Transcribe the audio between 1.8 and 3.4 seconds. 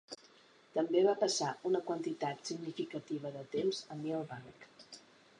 quantitat significativa